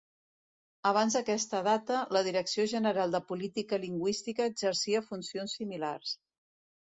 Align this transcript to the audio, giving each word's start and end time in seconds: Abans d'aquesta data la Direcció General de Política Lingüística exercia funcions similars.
Abans 0.91 1.15
d'aquesta 1.17 1.59
data 1.67 1.99
la 2.17 2.23
Direcció 2.27 2.65
General 2.71 3.13
de 3.15 3.21
Política 3.31 3.79
Lingüística 3.83 4.49
exercia 4.53 5.03
funcions 5.11 5.57
similars. 5.61 6.15